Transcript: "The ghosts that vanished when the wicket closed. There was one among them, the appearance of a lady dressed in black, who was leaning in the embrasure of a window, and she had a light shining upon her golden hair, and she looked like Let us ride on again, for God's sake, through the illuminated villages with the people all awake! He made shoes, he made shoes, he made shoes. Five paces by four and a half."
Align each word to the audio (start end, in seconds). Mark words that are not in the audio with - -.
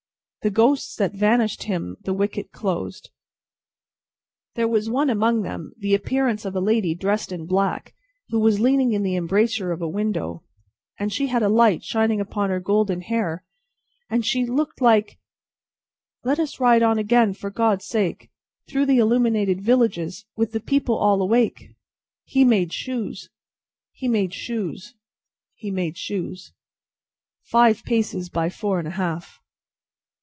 "The 0.43 0.49
ghosts 0.49 0.95
that 0.95 1.13
vanished 1.13 1.69
when 1.69 1.97
the 2.01 2.15
wicket 2.15 2.51
closed. 2.51 3.11
There 4.55 4.67
was 4.67 4.89
one 4.89 5.07
among 5.11 5.43
them, 5.43 5.71
the 5.77 5.93
appearance 5.93 6.45
of 6.45 6.55
a 6.55 6.59
lady 6.59 6.95
dressed 6.95 7.31
in 7.31 7.45
black, 7.45 7.93
who 8.29 8.39
was 8.39 8.59
leaning 8.59 8.91
in 8.91 9.03
the 9.03 9.15
embrasure 9.15 9.71
of 9.71 9.83
a 9.83 9.87
window, 9.87 10.43
and 10.97 11.13
she 11.13 11.27
had 11.27 11.43
a 11.43 11.47
light 11.47 11.83
shining 11.83 12.19
upon 12.19 12.49
her 12.49 12.59
golden 12.59 13.01
hair, 13.01 13.45
and 14.09 14.25
she 14.25 14.43
looked 14.43 14.81
like 14.81 15.19
Let 16.23 16.39
us 16.39 16.59
ride 16.59 16.81
on 16.81 16.97
again, 16.97 17.33
for 17.35 17.51
God's 17.51 17.85
sake, 17.85 18.31
through 18.67 18.87
the 18.87 18.97
illuminated 18.97 19.61
villages 19.61 20.25
with 20.35 20.53
the 20.53 20.59
people 20.59 20.97
all 20.97 21.21
awake! 21.21 21.75
He 22.23 22.43
made 22.43 22.73
shoes, 22.73 23.29
he 23.91 24.07
made 24.07 24.33
shoes, 24.33 24.95
he 25.53 25.69
made 25.69 25.99
shoes. 25.99 26.51
Five 27.43 27.83
paces 27.83 28.29
by 28.31 28.49
four 28.49 28.79
and 28.79 28.87
a 28.87 28.97
half." 28.97 29.37